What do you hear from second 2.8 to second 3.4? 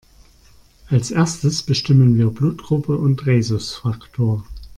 und